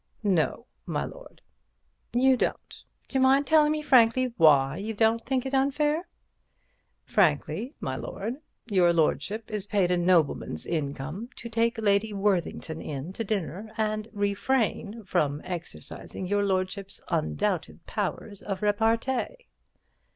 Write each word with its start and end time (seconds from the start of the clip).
"No, 0.23 0.65
my 0.87 1.05
lord." 1.05 1.43
"You 2.11 2.35
don't. 2.35 2.83
D'you 3.07 3.19
mind 3.21 3.45
telling 3.45 3.71
me 3.71 3.83
frankly 3.83 4.33
why 4.35 4.77
you 4.77 4.95
don't 4.95 5.23
think 5.23 5.45
it 5.45 5.53
unfair?" 5.53 6.07
"Frankly, 7.05 7.75
my 7.79 7.95
lord, 7.97 8.37
your 8.65 8.93
lordship 8.93 9.51
is 9.51 9.67
paid 9.67 9.91
a 9.91 9.97
nobleman's 9.97 10.65
income 10.65 11.29
to 11.35 11.49
take 11.49 11.77
Lady 11.77 12.13
Worthington 12.13 12.81
in 12.81 13.13
to 13.13 13.23
dinner 13.23 13.71
and 13.77 14.07
refrain 14.11 15.03
from 15.03 15.39
exercising 15.45 16.25
your 16.25 16.41
lordship's 16.43 16.99
undoubted 17.09 17.85
powers 17.85 18.41
of 18.41 18.63
repartee." 18.63 19.49